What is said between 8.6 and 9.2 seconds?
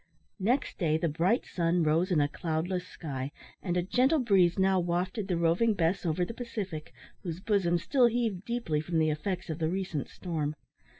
from the